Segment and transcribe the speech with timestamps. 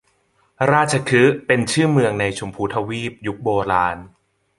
[0.71, 3.97] ราชคฤห์ เป็นชื่อเมืองในชมพูทวีปยุคโบราณ